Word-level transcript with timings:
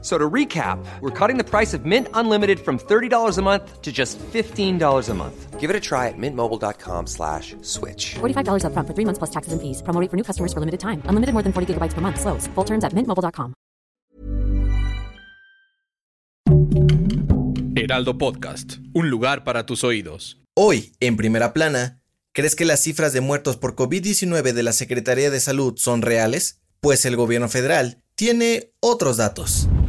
So 0.00 0.16
to 0.16 0.30
recap, 0.30 0.78
we're 1.00 1.10
cutting 1.10 1.38
the 1.38 1.44
price 1.44 1.74
of 1.74 1.84
Mint 1.84 2.06
Unlimited 2.14 2.60
from 2.60 2.78
$30 2.78 3.36
a 3.36 3.42
month 3.42 3.82
to 3.82 3.90
just 3.90 4.16
$15 4.32 5.08
a 5.08 5.14
month. 5.14 5.58
Give 5.58 5.70
it 5.70 5.74
a 5.74 5.80
try 5.80 6.06
at 6.06 6.14
mintmobile.com 6.16 7.06
slash 7.08 7.56
switch. 7.62 8.14
$45 8.20 8.62
upfront 8.62 8.86
for 8.86 8.94
three 8.94 9.04
months 9.04 9.18
plus 9.18 9.30
taxes 9.30 9.52
and 9.52 9.60
fees. 9.60 9.82
Promo 9.82 10.00
rate 10.00 10.08
for 10.08 10.16
new 10.16 10.22
customers 10.22 10.52
for 10.52 10.60
limited 10.60 10.78
time. 10.78 11.02
Unlimited 11.06 11.32
more 11.34 11.42
than 11.42 11.52
40 11.52 11.74
gigabytes 11.74 11.94
per 11.94 12.00
month. 12.00 12.20
Slows. 12.20 12.46
Full 12.54 12.64
terms 12.64 12.84
at 12.84 12.92
mintmobile.com. 12.94 13.54
Heraldo 17.74 18.18
Podcast, 18.18 18.78
un 18.92 19.08
lugar 19.08 19.44
para 19.44 19.64
tus 19.64 19.82
oídos. 19.82 20.40
Hoy, 20.54 20.92
en 21.00 21.16
primera 21.16 21.52
plana, 21.52 22.02
¿crees 22.32 22.54
que 22.54 22.64
las 22.64 22.80
cifras 22.80 23.12
de 23.12 23.20
muertos 23.20 23.56
por 23.56 23.74
COVID-19 23.76 24.52
de 24.52 24.62
la 24.62 24.72
Secretaría 24.72 25.30
de 25.30 25.40
Salud 25.40 25.74
son 25.76 26.02
reales? 26.02 26.60
Pues 26.80 27.04
el 27.04 27.16
gobierno 27.16 27.48
federal 27.48 28.02
tiene 28.14 28.72
otros 28.80 29.16
datos. 29.16 29.68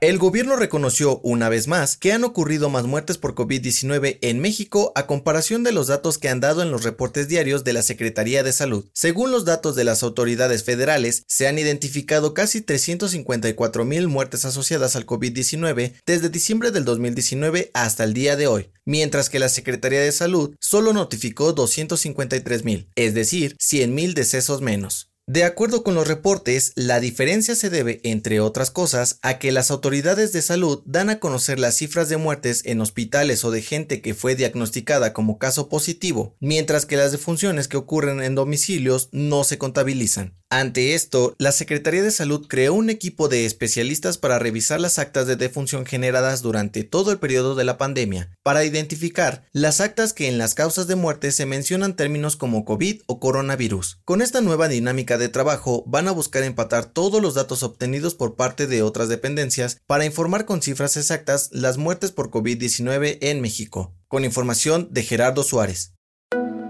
El 0.00 0.18
gobierno 0.18 0.54
reconoció 0.54 1.18
una 1.24 1.48
vez 1.48 1.66
más 1.66 1.96
que 1.96 2.12
han 2.12 2.22
ocurrido 2.22 2.70
más 2.70 2.84
muertes 2.84 3.18
por 3.18 3.34
COVID-19 3.34 4.18
en 4.22 4.38
México 4.38 4.92
a 4.94 5.08
comparación 5.08 5.64
de 5.64 5.72
los 5.72 5.88
datos 5.88 6.18
que 6.18 6.28
han 6.28 6.38
dado 6.38 6.62
en 6.62 6.70
los 6.70 6.84
reportes 6.84 7.26
diarios 7.26 7.64
de 7.64 7.72
la 7.72 7.82
Secretaría 7.82 8.44
de 8.44 8.52
Salud. 8.52 8.84
Según 8.92 9.32
los 9.32 9.44
datos 9.44 9.74
de 9.74 9.82
las 9.82 10.04
autoridades 10.04 10.62
federales, 10.62 11.24
se 11.26 11.48
han 11.48 11.58
identificado 11.58 12.32
casi 12.32 12.60
354 12.60 13.84
mil 13.84 14.06
muertes 14.06 14.44
asociadas 14.44 14.94
al 14.94 15.04
COVID-19 15.04 15.94
desde 16.06 16.28
diciembre 16.28 16.70
del 16.70 16.84
2019 16.84 17.72
hasta 17.74 18.04
el 18.04 18.14
día 18.14 18.36
de 18.36 18.46
hoy, 18.46 18.70
mientras 18.84 19.28
que 19.28 19.40
la 19.40 19.48
Secretaría 19.48 20.00
de 20.00 20.12
Salud 20.12 20.54
solo 20.60 20.92
notificó 20.92 21.52
253 21.54 22.64
mil, 22.64 22.88
es 22.94 23.14
decir, 23.14 23.56
100 23.58 23.92
mil 23.92 24.14
decesos 24.14 24.60
menos. 24.60 25.10
De 25.28 25.44
acuerdo 25.44 25.82
con 25.82 25.94
los 25.94 26.08
reportes, 26.08 26.72
la 26.74 27.00
diferencia 27.00 27.54
se 27.54 27.68
debe, 27.68 28.00
entre 28.02 28.40
otras 28.40 28.70
cosas, 28.70 29.18
a 29.20 29.38
que 29.38 29.52
las 29.52 29.70
autoridades 29.70 30.32
de 30.32 30.40
salud 30.40 30.80
dan 30.86 31.10
a 31.10 31.20
conocer 31.20 31.58
las 31.58 31.76
cifras 31.76 32.08
de 32.08 32.16
muertes 32.16 32.62
en 32.64 32.80
hospitales 32.80 33.44
o 33.44 33.50
de 33.50 33.60
gente 33.60 34.00
que 34.00 34.14
fue 34.14 34.36
diagnosticada 34.36 35.12
como 35.12 35.38
caso 35.38 35.68
positivo, 35.68 36.34
mientras 36.40 36.86
que 36.86 36.96
las 36.96 37.12
defunciones 37.12 37.68
que 37.68 37.76
ocurren 37.76 38.22
en 38.22 38.34
domicilios 38.34 39.10
no 39.12 39.44
se 39.44 39.58
contabilizan. 39.58 40.38
Ante 40.50 40.94
esto, 40.94 41.34
la 41.36 41.52
Secretaría 41.52 42.02
de 42.02 42.10
Salud 42.10 42.46
creó 42.48 42.72
un 42.72 42.88
equipo 42.88 43.28
de 43.28 43.44
especialistas 43.44 44.16
para 44.16 44.38
revisar 44.38 44.80
las 44.80 44.98
actas 44.98 45.26
de 45.26 45.36
defunción 45.36 45.84
generadas 45.84 46.40
durante 46.40 46.84
todo 46.84 47.12
el 47.12 47.18
periodo 47.18 47.54
de 47.54 47.64
la 47.64 47.76
pandemia, 47.76 48.30
para 48.42 48.64
identificar 48.64 49.44
las 49.52 49.82
actas 49.82 50.14
que 50.14 50.26
en 50.26 50.38
las 50.38 50.54
causas 50.54 50.86
de 50.86 50.96
muerte 50.96 51.32
se 51.32 51.44
mencionan 51.44 51.96
términos 51.96 52.36
como 52.36 52.64
COVID 52.64 53.02
o 53.04 53.20
coronavirus. 53.20 54.00
Con 54.06 54.22
esta 54.22 54.40
nueva 54.40 54.68
dinámica 54.68 55.17
de 55.18 55.28
trabajo 55.28 55.84
van 55.86 56.08
a 56.08 56.12
buscar 56.12 56.42
empatar 56.42 56.86
todos 56.86 57.20
los 57.20 57.34
datos 57.34 57.62
obtenidos 57.62 58.14
por 58.14 58.36
parte 58.36 58.66
de 58.66 58.82
otras 58.82 59.08
dependencias 59.08 59.80
para 59.86 60.04
informar 60.04 60.44
con 60.44 60.62
cifras 60.62 60.96
exactas 60.96 61.50
las 61.52 61.76
muertes 61.76 62.12
por 62.12 62.30
COVID-19 62.30 63.18
en 63.20 63.40
México. 63.40 63.94
Con 64.08 64.24
información 64.24 64.88
de 64.90 65.02
Gerardo 65.02 65.42
Suárez. 65.42 65.92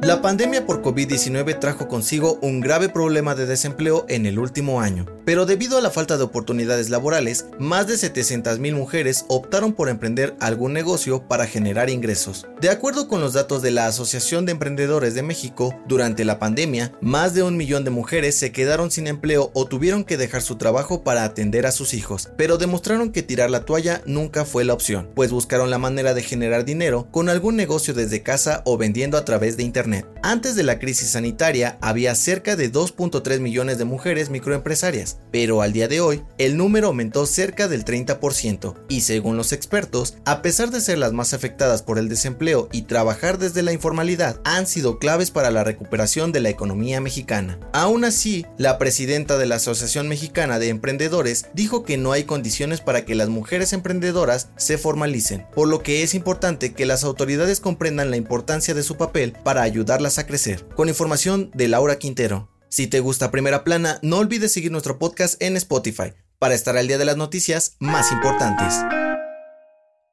La 0.02 0.22
pandemia 0.22 0.64
por 0.64 0.80
COVID-19 0.80 1.58
trajo 1.58 1.88
consigo 1.88 2.38
un 2.40 2.60
grave 2.60 2.88
problema 2.88 3.34
de 3.34 3.46
desempleo 3.46 4.06
en 4.08 4.26
el 4.26 4.38
último 4.38 4.80
año, 4.80 5.06
pero 5.28 5.44
debido 5.44 5.76
a 5.76 5.82
la 5.82 5.90
falta 5.90 6.16
de 6.16 6.24
oportunidades 6.24 6.88
laborales, 6.88 7.44
más 7.58 7.86
de 7.86 7.96
700.000 7.96 8.72
mujeres 8.72 9.26
optaron 9.28 9.74
por 9.74 9.90
emprender 9.90 10.34
algún 10.40 10.72
negocio 10.72 11.28
para 11.28 11.46
generar 11.46 11.90
ingresos. 11.90 12.46
De 12.62 12.70
acuerdo 12.70 13.08
con 13.08 13.20
los 13.20 13.34
datos 13.34 13.60
de 13.60 13.70
la 13.70 13.86
Asociación 13.86 14.46
de 14.46 14.52
Emprendedores 14.52 15.12
de 15.14 15.22
México, 15.22 15.78
durante 15.86 16.24
la 16.24 16.38
pandemia, 16.38 16.94
más 17.02 17.34
de 17.34 17.42
un 17.42 17.58
millón 17.58 17.84
de 17.84 17.90
mujeres 17.90 18.36
se 18.36 18.52
quedaron 18.52 18.90
sin 18.90 19.06
empleo 19.06 19.50
o 19.52 19.66
tuvieron 19.66 20.02
que 20.02 20.16
dejar 20.16 20.40
su 20.40 20.56
trabajo 20.56 21.04
para 21.04 21.24
atender 21.24 21.66
a 21.66 21.72
sus 21.72 21.92
hijos, 21.92 22.30
pero 22.38 22.56
demostraron 22.56 23.12
que 23.12 23.22
tirar 23.22 23.50
la 23.50 23.66
toalla 23.66 24.00
nunca 24.06 24.46
fue 24.46 24.64
la 24.64 24.72
opción, 24.72 25.10
pues 25.14 25.30
buscaron 25.30 25.68
la 25.68 25.76
manera 25.76 26.14
de 26.14 26.22
generar 26.22 26.64
dinero 26.64 27.06
con 27.10 27.28
algún 27.28 27.54
negocio 27.54 27.92
desde 27.92 28.22
casa 28.22 28.62
o 28.64 28.78
vendiendo 28.78 29.18
a 29.18 29.26
través 29.26 29.58
de 29.58 29.64
internet. 29.64 30.06
Antes 30.22 30.54
de 30.54 30.62
la 30.62 30.78
crisis 30.78 31.10
sanitaria 31.10 31.76
había 31.82 32.14
cerca 32.14 32.56
de 32.56 32.72
2.3 32.72 33.40
millones 33.40 33.76
de 33.76 33.84
mujeres 33.84 34.30
microempresarias, 34.30 35.17
pero 35.30 35.62
al 35.62 35.72
día 35.72 35.88
de 35.88 36.00
hoy 36.00 36.22
el 36.36 36.56
número 36.56 36.88
aumentó 36.88 37.24
cerca 37.26 37.66
del 37.66 37.84
30% 37.84 38.74
y 38.88 39.00
según 39.00 39.36
los 39.36 39.52
expertos, 39.52 40.14
a 40.26 40.42
pesar 40.42 40.70
de 40.70 40.80
ser 40.80 40.98
las 40.98 41.12
más 41.12 41.32
afectadas 41.32 41.82
por 41.82 41.98
el 41.98 42.08
desempleo 42.08 42.68
y 42.72 42.82
trabajar 42.82 43.38
desde 43.38 43.62
la 43.62 43.72
informalidad, 43.72 44.40
han 44.44 44.66
sido 44.66 44.98
claves 44.98 45.30
para 45.30 45.50
la 45.50 45.64
recuperación 45.64 46.30
de 46.32 46.40
la 46.40 46.50
economía 46.50 47.00
mexicana. 47.00 47.58
Aún 47.72 48.04
así, 48.04 48.46
la 48.58 48.78
presidenta 48.78 49.38
de 49.38 49.46
la 49.46 49.56
Asociación 49.56 50.08
Mexicana 50.08 50.58
de 50.58 50.68
Emprendedores 50.68 51.46
dijo 51.54 51.82
que 51.82 51.96
no 51.96 52.12
hay 52.12 52.24
condiciones 52.24 52.80
para 52.80 53.04
que 53.04 53.14
las 53.14 53.28
mujeres 53.30 53.72
emprendedoras 53.72 54.50
se 54.56 54.78
formalicen, 54.78 55.46
por 55.54 55.66
lo 55.66 55.82
que 55.82 56.02
es 56.02 56.14
importante 56.14 56.72
que 56.72 56.86
las 56.86 57.04
autoridades 57.04 57.60
comprendan 57.60 58.10
la 58.10 58.16
importancia 58.16 58.74
de 58.74 58.82
su 58.82 58.96
papel 58.96 59.32
para 59.44 59.62
ayudar 59.62 59.78
ayudarlas 59.78 60.18
a 60.18 60.26
crecer. 60.26 60.66
Con 60.74 60.88
información 60.88 61.50
de 61.54 61.68
Laura 61.68 61.98
Quintero. 61.98 62.48
Si 62.70 62.86
te 62.86 63.00
gusta 63.00 63.30
Primera 63.30 63.64
Plana, 63.64 63.98
no 64.02 64.18
olvides 64.18 64.52
seguir 64.52 64.70
nuestro 64.70 64.98
podcast 64.98 65.40
en 65.42 65.56
Spotify 65.56 66.12
para 66.38 66.54
estar 66.54 66.76
al 66.76 66.86
día 66.86 66.98
de 66.98 67.06
las 67.06 67.16
noticias 67.16 67.76
más 67.80 68.12
importantes. 68.12 68.74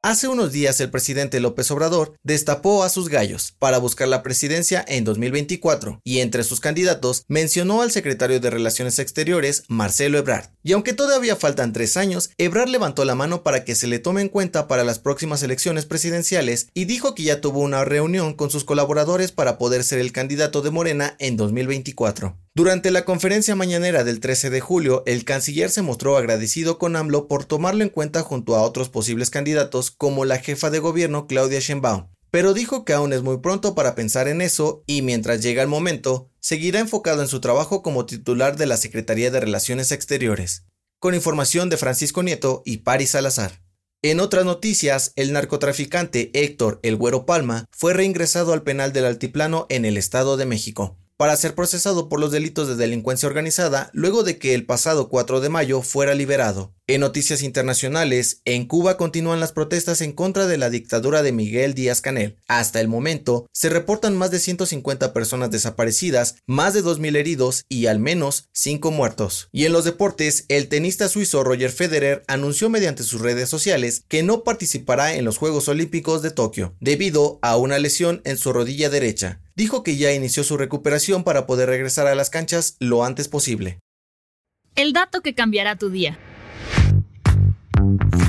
Hace 0.02 0.28
unos 0.28 0.52
días 0.52 0.80
el 0.80 0.88
presidente 0.88 1.40
López 1.40 1.68
Obrador 1.72 2.14
destapó 2.22 2.84
a 2.84 2.88
sus 2.88 3.08
gallos 3.08 3.56
para 3.58 3.78
buscar 3.78 4.06
la 4.06 4.22
presidencia 4.22 4.84
en 4.86 5.02
2024 5.02 6.00
y 6.04 6.20
entre 6.20 6.44
sus 6.44 6.60
candidatos 6.60 7.24
mencionó 7.26 7.82
al 7.82 7.90
secretario 7.90 8.38
de 8.38 8.48
Relaciones 8.48 9.00
Exteriores 9.00 9.64
Marcelo 9.66 10.16
Ebrard. 10.16 10.50
Y 10.62 10.72
aunque 10.72 10.92
todavía 10.92 11.34
faltan 11.34 11.72
tres 11.72 11.96
años, 11.96 12.30
Ebrard 12.38 12.68
levantó 12.68 13.04
la 13.04 13.16
mano 13.16 13.42
para 13.42 13.64
que 13.64 13.74
se 13.74 13.88
le 13.88 13.98
tome 13.98 14.20
en 14.20 14.28
cuenta 14.28 14.68
para 14.68 14.84
las 14.84 15.00
próximas 15.00 15.42
elecciones 15.42 15.86
presidenciales 15.86 16.68
y 16.72 16.84
dijo 16.84 17.16
que 17.16 17.24
ya 17.24 17.40
tuvo 17.40 17.58
una 17.58 17.84
reunión 17.84 18.34
con 18.34 18.48
sus 18.48 18.62
colaboradores 18.62 19.32
para 19.32 19.58
poder 19.58 19.82
ser 19.82 19.98
el 19.98 20.12
candidato 20.12 20.62
de 20.62 20.70
Morena 20.70 21.16
en 21.18 21.36
2024. 21.36 22.45
Durante 22.56 22.90
la 22.90 23.04
conferencia 23.04 23.54
mañanera 23.54 24.02
del 24.02 24.18
13 24.18 24.48
de 24.48 24.62
julio, 24.62 25.02
el 25.04 25.26
canciller 25.26 25.68
se 25.68 25.82
mostró 25.82 26.16
agradecido 26.16 26.78
con 26.78 26.96
AMLO 26.96 27.28
por 27.28 27.44
tomarlo 27.44 27.82
en 27.82 27.90
cuenta 27.90 28.22
junto 28.22 28.56
a 28.56 28.62
otros 28.62 28.88
posibles 28.88 29.28
candidatos 29.28 29.90
como 29.90 30.24
la 30.24 30.38
jefa 30.38 30.70
de 30.70 30.78
gobierno 30.78 31.26
Claudia 31.26 31.60
Sheinbaum, 31.60 32.08
pero 32.30 32.54
dijo 32.54 32.86
que 32.86 32.94
aún 32.94 33.12
es 33.12 33.20
muy 33.20 33.40
pronto 33.40 33.74
para 33.74 33.94
pensar 33.94 34.26
en 34.26 34.40
eso 34.40 34.82
y 34.86 35.02
mientras 35.02 35.42
llega 35.42 35.60
el 35.60 35.68
momento, 35.68 36.30
seguirá 36.40 36.80
enfocado 36.80 37.20
en 37.20 37.28
su 37.28 37.42
trabajo 37.42 37.82
como 37.82 38.06
titular 38.06 38.56
de 38.56 38.64
la 38.64 38.78
Secretaría 38.78 39.30
de 39.30 39.40
Relaciones 39.40 39.92
Exteriores. 39.92 40.64
Con 40.98 41.14
información 41.14 41.68
de 41.68 41.76
Francisco 41.76 42.22
Nieto 42.22 42.62
y 42.64 42.78
Paris 42.78 43.10
Salazar. 43.10 43.60
En 44.00 44.18
otras 44.18 44.46
noticias, 44.46 45.12
el 45.16 45.34
narcotraficante 45.34 46.30
Héctor 46.32 46.80
El 46.82 46.96
Güero 46.96 47.26
Palma 47.26 47.66
fue 47.70 47.92
reingresado 47.92 48.54
al 48.54 48.62
penal 48.62 48.94
del 48.94 49.04
Altiplano 49.04 49.66
en 49.68 49.84
el 49.84 49.98
Estado 49.98 50.38
de 50.38 50.46
México 50.46 50.96
para 51.16 51.36
ser 51.36 51.54
procesado 51.54 52.08
por 52.08 52.20
los 52.20 52.30
delitos 52.30 52.68
de 52.68 52.76
delincuencia 52.76 53.28
organizada 53.28 53.90
luego 53.92 54.22
de 54.22 54.38
que 54.38 54.54
el 54.54 54.66
pasado 54.66 55.08
4 55.08 55.40
de 55.40 55.48
mayo 55.48 55.82
fuera 55.82 56.14
liberado. 56.14 56.74
En 56.88 57.00
noticias 57.00 57.42
internacionales, 57.42 58.42
en 58.44 58.66
Cuba 58.66 58.96
continúan 58.96 59.40
las 59.40 59.50
protestas 59.50 60.02
en 60.02 60.12
contra 60.12 60.46
de 60.46 60.56
la 60.56 60.70
dictadura 60.70 61.24
de 61.24 61.32
Miguel 61.32 61.74
Díaz 61.74 62.00
Canel. 62.00 62.36
Hasta 62.46 62.80
el 62.80 62.86
momento, 62.86 63.48
se 63.52 63.70
reportan 63.70 64.16
más 64.16 64.30
de 64.30 64.38
150 64.38 65.12
personas 65.12 65.50
desaparecidas, 65.50 66.36
más 66.46 66.74
de 66.74 66.84
2.000 66.84 67.16
heridos 67.16 67.64
y 67.68 67.86
al 67.86 67.98
menos 67.98 68.48
5 68.52 68.92
muertos. 68.92 69.48
Y 69.50 69.64
en 69.64 69.72
los 69.72 69.84
deportes, 69.84 70.44
el 70.48 70.68
tenista 70.68 71.08
suizo 71.08 71.42
Roger 71.42 71.72
Federer 71.72 72.22
anunció 72.28 72.70
mediante 72.70 73.02
sus 73.02 73.20
redes 73.20 73.48
sociales 73.48 74.04
que 74.06 74.22
no 74.22 74.44
participará 74.44 75.14
en 75.14 75.24
los 75.24 75.38
Juegos 75.38 75.68
Olímpicos 75.68 76.22
de 76.22 76.30
Tokio, 76.30 76.76
debido 76.78 77.40
a 77.42 77.56
una 77.56 77.80
lesión 77.80 78.20
en 78.24 78.38
su 78.38 78.52
rodilla 78.52 78.90
derecha. 78.90 79.40
Dijo 79.56 79.82
que 79.82 79.96
ya 79.96 80.12
inició 80.12 80.44
su 80.44 80.58
recuperación 80.58 81.24
para 81.24 81.46
poder 81.46 81.70
regresar 81.70 82.06
a 82.06 82.14
las 82.14 82.28
canchas 82.28 82.76
lo 82.78 83.04
antes 83.04 83.28
posible. 83.28 83.80
El 84.74 84.92
dato 84.92 85.22
que 85.22 85.34
cambiará 85.34 85.76
tu 85.76 85.88
día. 85.88 86.18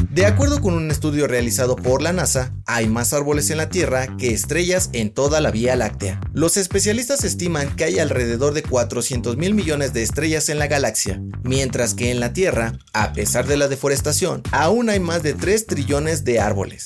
De 0.10 0.26
acuerdo 0.26 0.62
con 0.62 0.74
un 0.74 0.90
estudio 0.90 1.28
realizado 1.28 1.76
por 1.76 2.02
la 2.02 2.14
NASA, 2.14 2.54
hay 2.66 2.88
más 2.88 3.12
árboles 3.12 3.50
en 3.50 3.58
la 3.58 3.70
Tierra 3.70 4.16
que 4.18 4.32
estrellas 4.34 4.90
en 4.94 5.14
toda 5.14 5.42
la 5.42 5.52
Vía 5.52 5.76
Láctea. 5.76 6.22
Los 6.34 6.56
especialistas 6.56 7.26
estiman 7.26 7.76
que 7.76 7.84
hay 7.84 8.00
alrededor 8.00 8.54
de 8.54 8.64
400 8.64 9.36
mil 9.36 9.54
millones 9.54 9.94
de 9.94 10.04
estrellas 10.04 10.48
en 10.48 10.60
la 10.60 10.68
galaxia, 10.68 11.22
mientras 11.44 11.94
que 11.94 12.10
en 12.10 12.22
la 12.22 12.32
Tierra, 12.32 12.80
a 12.94 13.12
pesar 13.12 13.46
de 13.48 13.58
la 13.58 13.68
deforestación, 13.68 14.44
aún 14.52 14.90
hay 14.90 15.02
más 15.02 15.24
de 15.24 15.34
3 15.34 15.68
trillones 15.68 16.24
de 16.24 16.40
árboles. 16.40 16.86